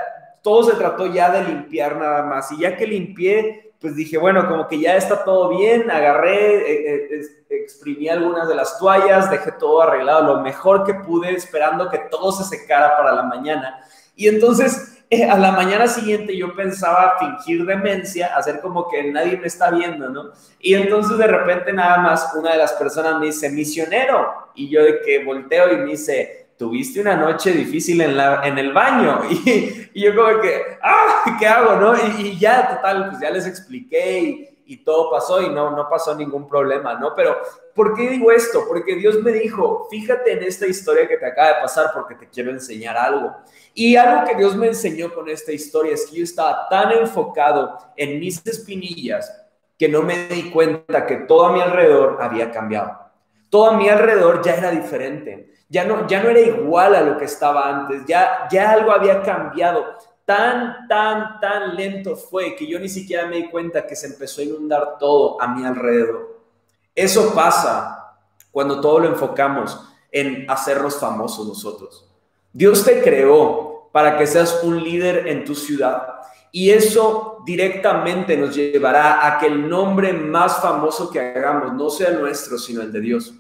[0.43, 2.51] todo se trató ya de limpiar nada más.
[2.53, 7.09] Y ya que limpié, pues dije, bueno, como que ya está todo bien, agarré, eh,
[7.11, 11.99] eh, exprimí algunas de las toallas, dejé todo arreglado lo mejor que pude, esperando que
[11.99, 13.81] todo se secara para la mañana.
[14.15, 19.37] Y entonces, eh, a la mañana siguiente yo pensaba fingir demencia, hacer como que nadie
[19.37, 20.31] me está viendo, ¿no?
[20.61, 24.85] Y entonces de repente nada más una de las personas me dice, misionero, y yo
[24.85, 29.21] de que volteo y me dice, tuviste una noche difícil en, la, en el baño.
[29.95, 31.77] Y, yo como que, ah, ¿qué hago?
[31.77, 31.93] No?
[32.19, 36.15] Y, ya, total, pues ya les expliqué y, y, todo pasó y no, no pasó
[36.15, 37.15] ningún problema, ¿no?
[37.15, 37.37] Pero,
[37.75, 38.65] ¿por qué digo esto?
[38.67, 42.27] Porque Dios me dijo, fíjate en esta historia que te acaba de pasar porque te
[42.31, 43.37] quiero enseñar algo.
[43.75, 47.77] Y algo que Dios me enseñó con esta historia es que yo estaba tan enfocado
[47.97, 49.31] en mis espinillas
[49.79, 52.99] que no me di cuenta que todo a mi alrededor había cambiado.
[53.51, 57.17] Todo a mi alrededor ya era diferente ya no, ya no era igual a lo
[57.17, 59.97] que estaba antes, ya, ya algo había cambiado.
[60.27, 64.43] Tan, tan, tan lento fue que yo ni siquiera me di cuenta que se empezó
[64.43, 66.43] a inundar todo a mi alrededor.
[66.95, 68.19] Eso pasa
[68.51, 69.81] cuando todo lo enfocamos
[70.11, 72.07] en hacernos famosos nosotros.
[72.53, 76.07] Dios te creó para que seas un líder en tu ciudad.
[76.53, 82.11] Y eso directamente nos llevará a que el nombre más famoso que hagamos no sea
[82.11, 83.33] nuestro, sino el de Dios.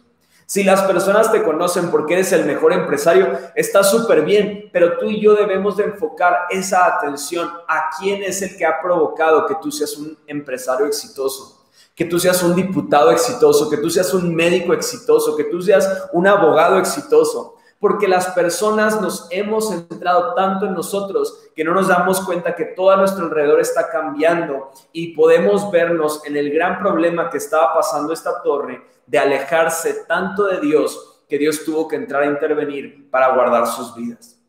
[0.53, 5.07] Si las personas te conocen porque eres el mejor empresario, está súper bien, pero tú
[5.07, 9.55] y yo debemos de enfocar esa atención a quién es el que ha provocado que
[9.63, 14.35] tú seas un empresario exitoso, que tú seas un diputado exitoso, que tú seas un
[14.35, 17.52] médico exitoso, que tú seas un abogado exitoso
[17.83, 22.67] porque las personas nos hemos centrado tanto en nosotros que no nos damos cuenta que
[22.67, 27.75] todo a nuestro alrededor está cambiando y podemos vernos en el gran problema que estaba
[27.75, 33.11] pasando esta torre de alejarse tanto de Dios que Dios tuvo que entrar a intervenir
[33.11, 34.41] para guardar sus vidas.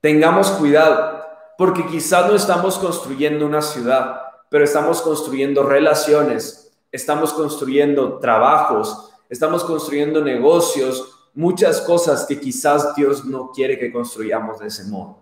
[0.00, 1.24] Tengamos cuidado,
[1.56, 9.62] porque quizás no estamos construyendo una ciudad, pero estamos construyendo relaciones, estamos construyendo trabajos, estamos
[9.62, 15.18] construyendo negocios, muchas cosas que quizás Dios no quiere que construyamos de ese modo.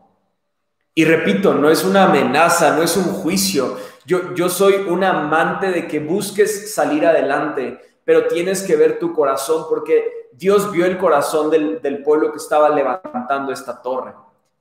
[0.95, 3.77] Y repito, no es una amenaza, no es un juicio.
[4.07, 9.13] Yo, yo soy un amante de que busques salir adelante, pero tienes que ver tu
[9.13, 14.15] corazón porque Dios vio el corazón del, del pueblo que estaba levantando esta torre.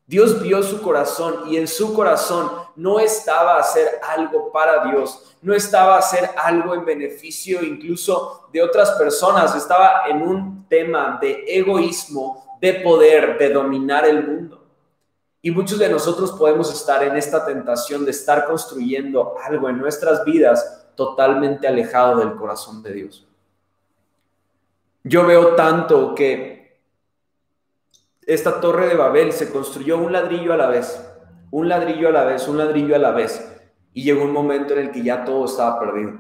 [0.08, 5.54] Dios vio su corazón y en su corazón no estaba hacer algo para Dios, no
[5.54, 12.58] estaba hacer algo en beneficio incluso de otras personas, estaba en un tema de egoísmo,
[12.62, 14.63] de poder, de dominar el mundo.
[15.41, 20.24] Y muchos de nosotros podemos estar en esta tentación de estar construyendo algo en nuestras
[20.24, 23.28] vidas totalmente alejado del corazón de Dios.
[25.04, 26.55] Yo veo tanto que
[28.25, 30.99] esta torre de Babel se construyó un ladrillo a la vez,
[31.51, 33.51] un ladrillo a la vez, un ladrillo a la vez,
[33.93, 36.13] y llegó un momento en el que ya todo estaba perdido.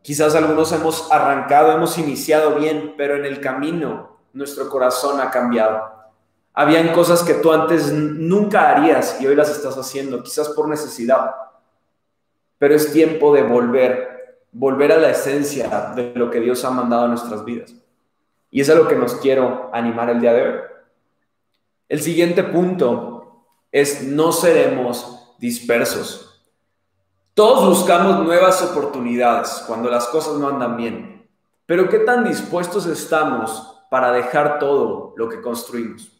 [0.00, 5.82] Quizás algunos hemos arrancado, hemos iniciado bien, pero en el camino nuestro corazón ha cambiado.
[6.54, 11.34] Habían cosas que tú antes nunca harías y hoy las estás haciendo, quizás por necesidad.
[12.58, 17.04] Pero es tiempo de volver, volver a la esencia de lo que Dios ha mandado
[17.04, 17.74] a nuestras vidas.
[18.50, 20.71] Y es a lo que nos quiero animar el día de hoy
[21.92, 26.42] El siguiente punto es no seremos dispersos.
[27.34, 31.28] Todos buscamos nuevas oportunidades cuando las cosas no andan bien,
[31.66, 36.10] pero ¿qué tan dispuestos estamos para dejar todo lo que construimos?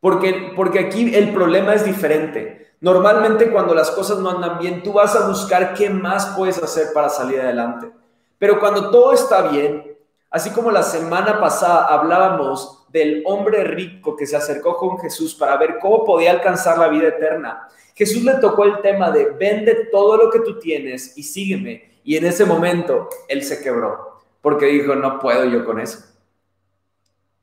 [0.00, 2.74] Porque, porque aquí el problema es diferente.
[2.80, 6.86] Normalmente cuando las cosas no andan bien, tú vas a buscar qué más puedes hacer
[6.94, 7.92] para salir adelante.
[8.38, 9.94] Pero cuando todo está bien,
[10.30, 15.56] así como la semana pasada hablábamos del hombre rico que se acercó con Jesús para
[15.56, 17.66] ver cómo podía alcanzar la vida eterna.
[17.92, 21.98] Jesús le tocó el tema de vende todo lo que tú tienes y sígueme.
[22.04, 26.04] Y en ese momento él se quebró porque dijo, no puedo yo con eso.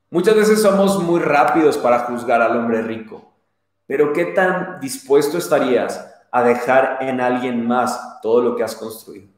[0.08, 3.22] Muchas veces somos muy rápidos para juzgar al hombre rico,
[3.86, 9.28] pero ¿qué tan dispuesto estarías a dejar en alguien más todo lo que has construido?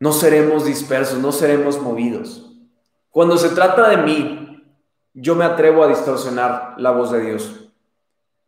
[0.00, 2.53] No seremos dispersos, no seremos movidos.
[3.14, 4.60] Cuando se trata de mí,
[5.12, 7.48] yo me atrevo a distorsionar la voz de Dios.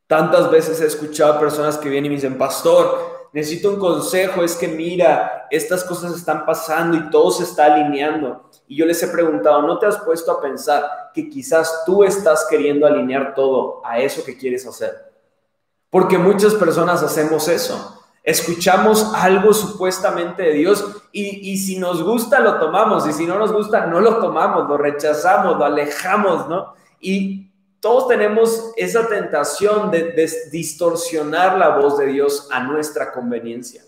[0.09, 4.43] Tantas veces he escuchado a personas que vienen y me dicen, pastor, necesito un consejo,
[4.43, 8.51] es que mira, estas cosas están pasando y todo se está alineando.
[8.67, 12.45] Y yo les he preguntado, ¿no te has puesto a pensar que quizás tú estás
[12.51, 14.97] queriendo alinear todo a eso que quieres hacer?
[15.91, 22.59] Porque muchas personas hacemos eso escuchamos algo supuestamente de Dios y, si nos gusta lo
[22.59, 26.75] tomamos y si no nos gusta no lo tomamos, lo rechazamos, lo alejamos, ¿no?
[27.01, 33.85] Y todos tenemos esa tentación de, de distorsionar la voz de Dios a nuestra conveniencia.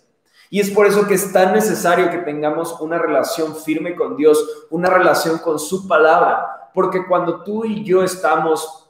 [0.50, 4.66] Y es por eso que es tan necesario que tengamos una relación firme con Dios,
[4.70, 8.87] una relación con su palabra, porque cuando tú y yo estamos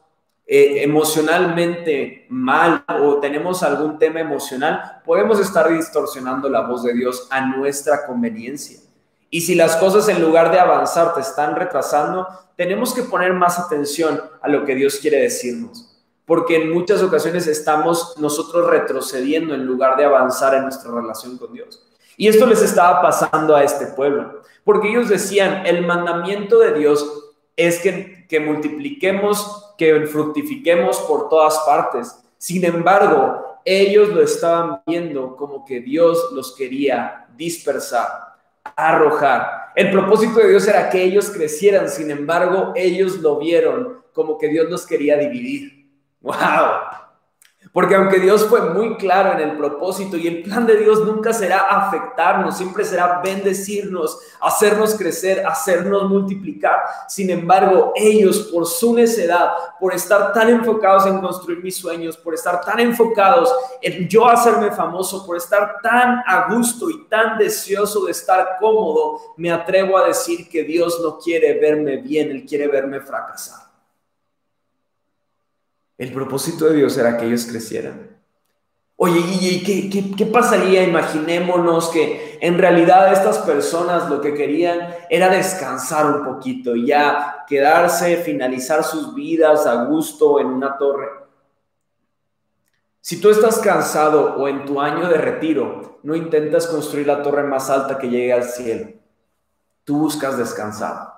[0.50, 7.28] eh, emocionalmente mal o tenemos algún tema emocional, podemos estar distorsionando la voz de Dios
[7.28, 8.80] a nuestra conveniencia.
[9.28, 13.58] Y si las cosas en lugar de avanzar te están retrasando, tenemos que poner más
[13.58, 16.02] atención a lo que Dios quiere decirnos.
[16.24, 21.52] Porque en muchas ocasiones estamos nosotros retrocediendo en lugar de avanzar en nuestra relación con
[21.52, 21.86] Dios.
[22.16, 24.40] Y esto les estaba pasando a este pueblo.
[24.64, 27.06] Porque ellos decían, el mandamiento de Dios
[27.54, 32.20] es que, que multipliquemos que fructifiquemos por todas partes.
[32.36, 38.08] Sin embargo, ellos lo estaban viendo como que Dios los quería dispersar,
[38.76, 39.72] arrojar.
[39.76, 44.48] El propósito de Dios era que ellos crecieran, sin embargo, ellos lo vieron como que
[44.48, 45.88] Dios los quería dividir.
[46.20, 46.34] ¡Wow!
[47.72, 51.32] Porque aunque Dios fue muy claro en el propósito y el plan de Dios nunca
[51.32, 56.80] será afectarnos, siempre será bendecirnos, hacernos crecer, hacernos multiplicar.
[57.08, 62.34] Sin embargo, ellos por su necedad, por estar tan enfocados en construir mis sueños, por
[62.34, 68.06] estar tan enfocados en yo hacerme famoso, por estar tan a gusto y tan deseoso
[68.06, 72.68] de estar cómodo, me atrevo a decir que Dios no quiere verme bien, Él quiere
[72.68, 73.67] verme fracasar.
[75.98, 78.16] El propósito de Dios era que ellos crecieran.
[79.00, 80.82] Oye, ¿y qué, qué, pasaría?
[80.82, 88.16] Imaginémonos que en realidad estas personas lo que querían era descansar un poquito, ya quedarse,
[88.16, 91.06] finalizar sus vidas a gusto en una torre.
[93.00, 97.44] Si tú estás cansado o en tu año de retiro, no intentas construir la torre
[97.44, 98.88] más alta que llegue al cielo.
[99.84, 101.14] Tú buscas descansar.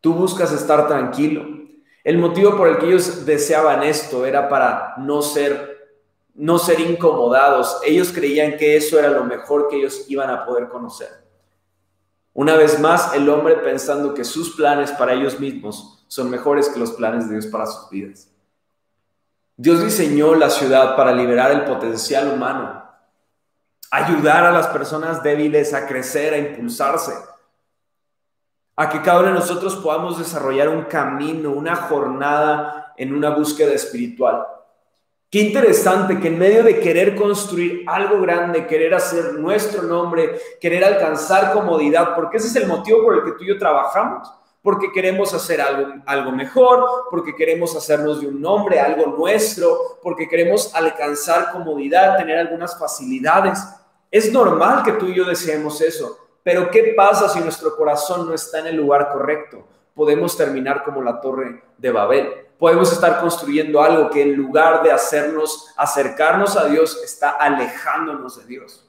[0.00, 1.65] Tú buscas estar tranquilo.
[2.06, 5.90] El motivo por el que ellos deseaban esto era para no ser,
[6.36, 7.80] no ser incomodados.
[7.84, 11.08] Ellos creían que eso era lo mejor que ellos iban a poder conocer.
[12.32, 16.78] Una vez más, el hombre pensando que sus planes para ellos mismos son mejores que
[16.78, 18.30] los planes de Dios para sus vidas.
[19.56, 22.84] Dios diseñó la ciudad para liberar el potencial humano,
[23.90, 27.14] ayudar a las personas débiles a crecer, a impulsarse
[28.76, 33.72] a que cada uno de nosotros podamos desarrollar un camino, una jornada en una búsqueda
[33.72, 34.46] espiritual.
[35.30, 40.84] Qué interesante que en medio de querer construir algo grande, querer hacer nuestro nombre, querer
[40.84, 44.30] alcanzar comodidad, porque ese es el motivo por el que tú y yo trabajamos,
[44.62, 50.28] porque queremos hacer algo, algo mejor, porque queremos hacernos de un nombre, algo nuestro, porque
[50.28, 53.58] queremos alcanzar comodidad, tener algunas facilidades.
[54.10, 58.32] Es normal que tú y yo deseemos eso, pero ¿qué pasa si nuestro corazón no
[58.32, 59.66] está en el lugar correcto?
[59.92, 62.28] Podemos terminar como la torre de Babel.
[62.56, 68.44] Podemos estar construyendo algo que en lugar de hacernos acercarnos a Dios, está alejándonos de
[68.44, 68.88] Dios.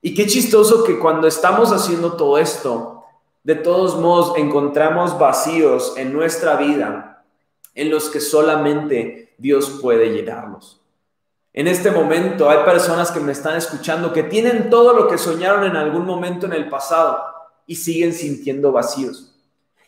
[0.00, 3.04] Y qué chistoso que cuando estamos haciendo todo esto,
[3.42, 7.26] de todos modos encontramos vacíos en nuestra vida
[7.74, 10.80] en los que solamente Dios puede llenarlos.
[11.58, 15.64] En este momento hay personas que me están escuchando que tienen todo lo que soñaron
[15.64, 17.18] en algún momento en el pasado
[17.66, 19.34] y siguen sintiendo vacíos.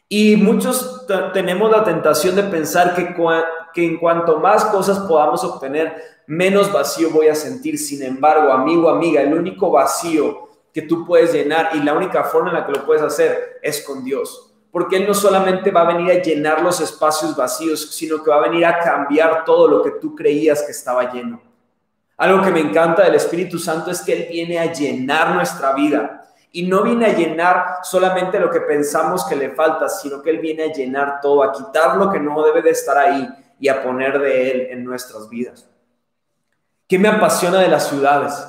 [0.09, 5.95] Y muchos tenemos la tentación de pensar que, en cuanto más cosas podamos obtener,
[6.27, 7.79] menos vacío voy a sentir.
[7.79, 12.49] Sin embargo, amigo, amiga, el único vacío que tú puedes llenar y la única forma
[12.49, 14.53] en la que lo puedes hacer es con Dios.
[14.73, 18.39] Porque Él no solamente va a venir a llenar los espacios vacíos, sino que va
[18.39, 21.49] a venir a cambiar todo lo que tú creías que estaba lleno.
[22.21, 26.23] Algo que me encanta del Espíritu Santo es que Él viene a llenar nuestra vida.
[26.53, 30.39] Y no viene a llenar solamente lo que pensamos que le falta, sino que Él
[30.39, 33.27] viene a llenar todo, a quitar lo que no debe de estar ahí
[33.59, 35.67] y a poner de Él en nuestras vidas.
[36.87, 38.47] ¿Qué me apasiona de las ciudades?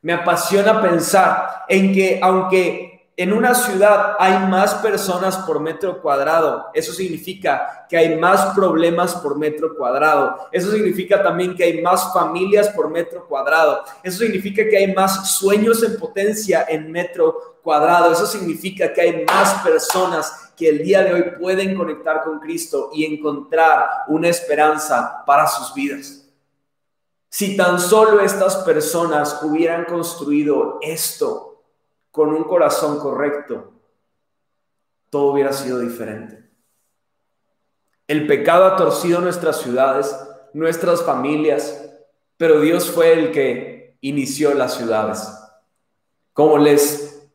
[0.00, 2.89] Me apasiona pensar en que aunque
[3.22, 6.70] en una ciudad hay más personas por metro cuadrado.
[6.72, 10.48] Eso significa que hay más problemas por metro cuadrado.
[10.50, 13.84] Eso significa también que hay más familias por metro cuadrado.
[14.02, 18.10] Eso significa que hay más sueños en potencia en metro cuadrado.
[18.10, 22.88] Eso significa que hay más personas que el día de hoy pueden conectar con Cristo
[22.90, 26.26] y encontrar una esperanza para sus vidas.
[27.28, 31.49] Si tan solo estas personas hubieran construido esto
[32.10, 33.72] con un corazón correcto,
[35.10, 36.44] todo hubiera sido diferente.
[38.06, 40.16] El pecado ha torcido nuestras ciudades,
[40.52, 41.88] nuestras familias,
[42.36, 45.28] pero Dios fue el que inició las ciudades.
[46.32, 47.28] Como les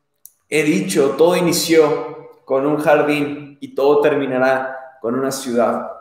[0.50, 5.92] he dicho, todo inició con un jardín y todo terminará con una ciudad.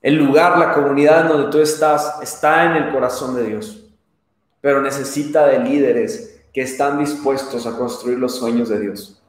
[0.00, 3.84] El lugar, la comunidad donde tú estás, está en el corazón de Dios,
[4.60, 9.22] pero necesita de líderes que están dispuestos a construir los sueños de Dios.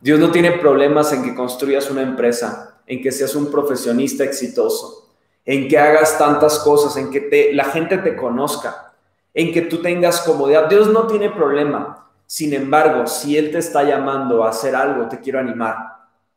[0.00, 5.12] Dios no tiene problemas en que construyas una empresa, en que seas un profesionista exitoso,
[5.44, 8.94] en que hagas tantas cosas, en que la gente te conozca,
[9.34, 10.68] en que tú tengas comodidad.
[10.68, 12.10] Dios no tiene problema.
[12.26, 15.76] Sin embargo, si Él te está llamando a hacer algo, te quiero animar,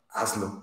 [0.08, 0.61] hazlo.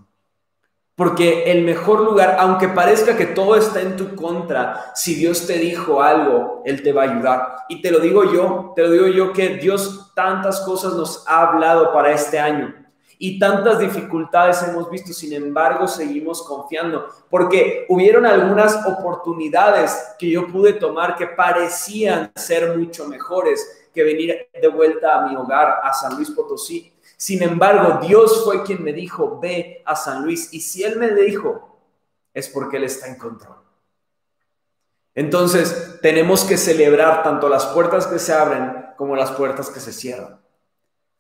[0.99, 5.53] Porque el mejor lugar, aunque parezca que todo está en tu contra, si Dios te
[5.53, 7.55] dijo algo, Él te va a ayudar.
[7.69, 11.43] Y te lo digo yo, te lo digo yo que Dios tantas cosas nos ha
[11.43, 12.75] hablado para este año
[13.21, 20.47] y tantas dificultades hemos visto, sin embargo seguimos confiando, porque hubieron algunas oportunidades que yo
[20.47, 25.91] pude tomar que parecían ser mucho mejores que venir de vuelta a mi hogar, a
[25.93, 26.93] San Luis Potosí.
[27.19, 30.53] Sin embargo, Dios fue quien me dijo, ve a San Luis.
[30.53, 31.77] Y si Él me dijo,
[32.33, 33.57] es porque Él está en control.
[35.13, 39.91] Entonces, tenemos que celebrar tanto las puertas que se abren como las puertas que se
[39.91, 40.39] cierran.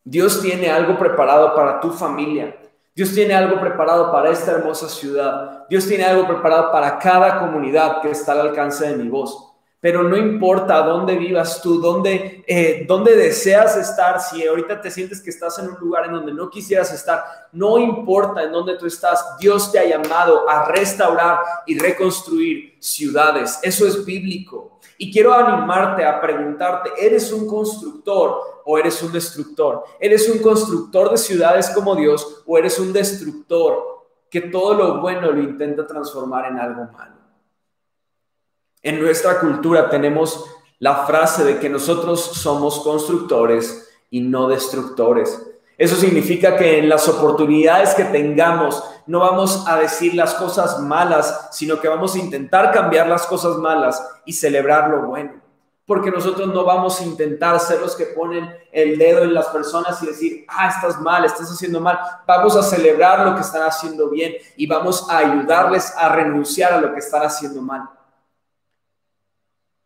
[0.05, 2.57] Dios tiene algo preparado para tu familia.
[2.95, 5.67] Dios tiene algo preparado para esta hermosa ciudad.
[5.67, 9.48] Dios tiene algo preparado para cada comunidad que está al alcance de mi voz.
[9.81, 15.21] Pero no importa dónde vivas tú, dónde, eh, dónde deseas estar, si ahorita te sientes
[15.21, 17.23] que estás en un lugar en donde no quisieras estar,
[17.53, 23.59] no importa en dónde tú estás, Dios te ha llamado a restaurar y reconstruir ciudades.
[23.63, 24.79] Eso es bíblico.
[24.97, 29.85] Y quiero animarte a preguntarte, ¿eres un constructor o eres un destructor?
[29.97, 33.81] ¿Eres un constructor de ciudades como Dios o eres un destructor
[34.29, 37.18] que todo lo bueno lo intenta transformar en algo malo?
[38.81, 40.45] En nuestra cultura tenemos
[40.79, 45.45] la frase de que nosotros somos constructores y no destructores.
[45.77, 51.49] Eso significa que en las oportunidades que tengamos no vamos a decir las cosas malas,
[51.51, 55.33] sino que vamos a intentar cambiar las cosas malas y celebrar lo bueno.
[55.85, 60.01] Porque nosotros no vamos a intentar ser los que ponen el dedo en las personas
[60.03, 61.99] y decir, ah, estás mal, estás haciendo mal.
[62.25, 66.79] Vamos a celebrar lo que están haciendo bien y vamos a ayudarles a renunciar a
[66.79, 67.89] lo que están haciendo mal.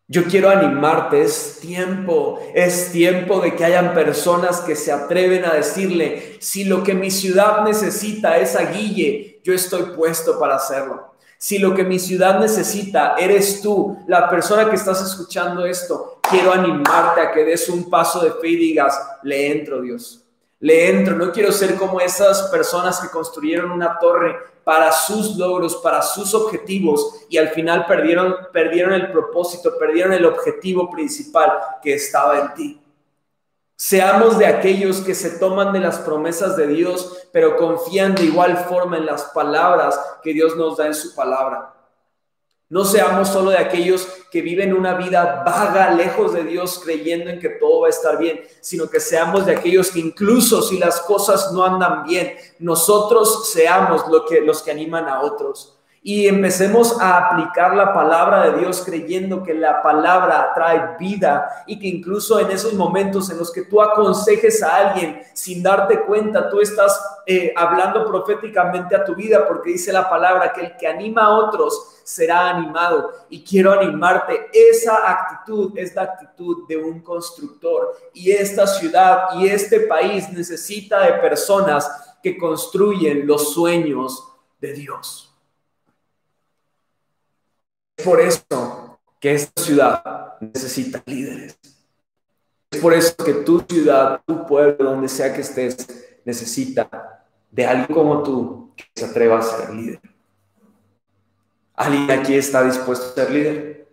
[0.07, 5.53] Yo quiero animarte, es tiempo, es tiempo de que hayan personas que se atreven a
[5.53, 11.13] decirle, si lo que mi ciudad necesita es a yo estoy puesto para hacerlo.
[11.37, 16.53] Si lo que mi ciudad necesita eres tú, la persona que estás escuchando esto, quiero
[16.53, 20.23] animarte a que des un paso de fe y digas, le entro Dios
[20.63, 21.15] le entro.
[21.17, 26.33] No quiero ser como esas personas que construyeron una torre para sus logros, para sus
[26.33, 31.51] objetivos y al final perdieron, perdieron el propósito, perdieron el objetivo principal
[31.81, 32.81] que estaba en ti.
[33.75, 38.57] Seamos de aquellos que se toman de las promesas de Dios, pero confían de igual
[38.69, 41.73] forma en las palabras que Dios nos da en su palabra.
[42.73, 47.39] No seamos solo de aquellos que viven una vida vaga, lejos de Dios, creyendo en
[47.39, 51.01] que todo va a estar bien, sino que seamos de aquellos que incluso si las
[51.01, 55.72] cosas no andan bien, nosotros seamos lo que, los que animan a otros.
[56.05, 61.79] Y empecemos a aplicar la palabra de Dios creyendo que la palabra trae vida y
[61.79, 66.49] que incluso en esos momentos en los que tú aconsejes a alguien sin darte cuenta,
[66.49, 70.87] tú estás eh, hablando proféticamente a tu vida porque dice la palabra que el que
[70.87, 73.13] anima a otros será animado.
[73.29, 79.47] Y quiero animarte, esa actitud es la actitud de un constructor y esta ciudad y
[79.47, 84.21] este país necesita de personas que construyen los sueños
[84.59, 85.32] de Dios
[88.03, 91.57] por eso que esta ciudad necesita líderes.
[92.71, 95.87] Es por eso que tu ciudad, tu pueblo, donde sea que estés,
[96.25, 100.01] necesita de alguien como tú que se atreva a ser líder.
[101.75, 103.87] ¿Alguien aquí está dispuesto a ser líder?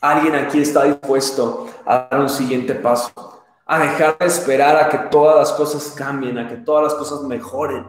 [0.00, 3.42] ¿Alguien aquí está dispuesto a dar un siguiente paso?
[3.66, 7.22] A dejar de esperar a que todas las cosas cambien, a que todas las cosas
[7.22, 7.86] mejoren.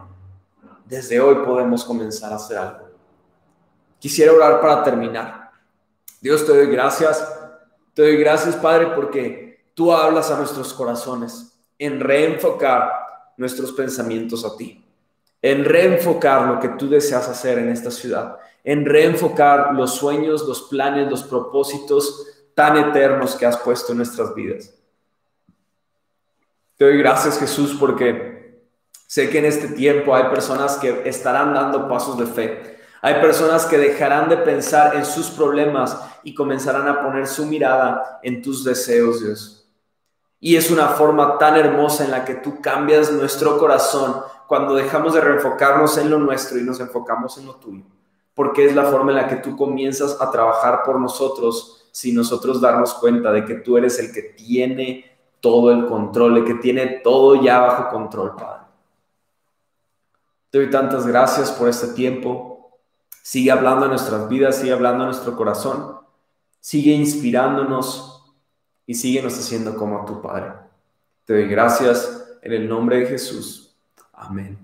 [0.86, 2.89] Desde hoy podemos comenzar a hacer algo.
[4.00, 5.52] Quisiera orar para terminar.
[6.20, 7.36] Dios, te doy gracias.
[7.94, 12.90] Te doy gracias, Padre, porque tú hablas a nuestros corazones en reenfocar
[13.36, 14.84] nuestros pensamientos a ti,
[15.42, 20.62] en reenfocar lo que tú deseas hacer en esta ciudad, en reenfocar los sueños, los
[20.62, 24.74] planes, los propósitos tan eternos que has puesto en nuestras vidas.
[26.76, 28.64] Te doy gracias, Jesús, porque
[29.06, 33.64] sé que en este tiempo hay personas que estarán dando pasos de fe hay personas
[33.66, 38.62] que dejarán de pensar en sus problemas y comenzarán a poner su mirada en tus
[38.62, 39.68] deseos, Dios.
[40.38, 45.14] Y es una forma tan hermosa en la que tú cambias nuestro corazón cuando dejamos
[45.14, 47.84] de reenfocarnos en lo nuestro y nos enfocamos en lo tuyo.
[48.34, 52.60] Porque es la forma en la que tú comienzas a trabajar por nosotros sin nosotros
[52.60, 57.00] darnos cuenta de que tú eres el que tiene todo el control, el que tiene
[57.02, 58.64] todo ya bajo control, Padre.
[60.50, 62.59] Te doy tantas gracias por este tiempo.
[63.30, 66.00] Sigue hablando en nuestras vidas, sigue hablando en nuestro corazón,
[66.58, 68.24] sigue inspirándonos
[68.86, 70.50] y síguenos haciendo como tu Padre.
[71.24, 73.72] Te doy gracias en el nombre de Jesús.
[74.12, 74.58] Amén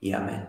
[0.00, 0.44] y amén.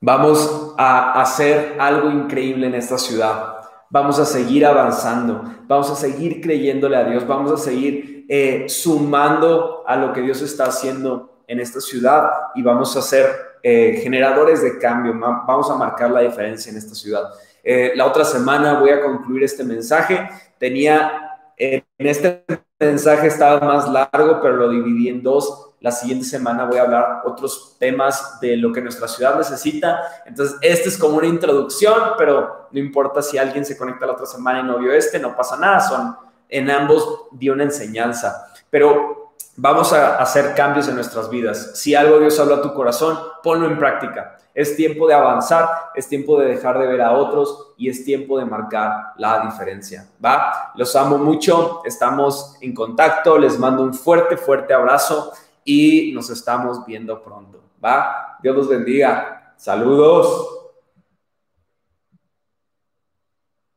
[0.00, 3.60] Vamos a hacer algo increíble en esta ciudad.
[3.88, 9.84] Vamos a seguir avanzando, vamos a seguir creyéndole a Dios, vamos a seguir eh, sumando
[9.86, 14.62] a lo que Dios está haciendo en esta ciudad y vamos a hacer eh, generadores
[14.62, 15.14] de cambio.
[15.18, 17.30] Vamos a marcar la diferencia en esta ciudad.
[17.62, 20.28] Eh, la otra semana voy a concluir este mensaje.
[20.58, 22.44] Tenía, en este
[22.78, 25.68] mensaje estaba más largo, pero lo dividí en dos.
[25.80, 30.00] La siguiente semana voy a hablar otros temas de lo que nuestra ciudad necesita.
[30.26, 34.26] Entonces, este es como una introducción, pero no importa si alguien se conecta la otra
[34.26, 35.80] semana y no vio este, no pasa nada.
[35.80, 36.16] Son,
[36.48, 38.52] en ambos dio una enseñanza.
[38.68, 39.19] Pero
[39.56, 41.72] vamos a hacer cambios en nuestras vidas.
[41.74, 44.38] Si algo Dios habla a tu corazón, ponlo en práctica.
[44.54, 48.38] Es tiempo de avanzar, es tiempo de dejar de ver a otros y es tiempo
[48.38, 50.08] de marcar la diferencia.
[50.24, 50.72] ¿Va?
[50.74, 55.32] Los amo mucho, estamos en contacto, les mando un fuerte, fuerte abrazo
[55.64, 57.60] y nos estamos viendo pronto.
[57.84, 58.38] ¿Va?
[58.42, 59.54] Dios los bendiga.
[59.56, 60.59] Saludos.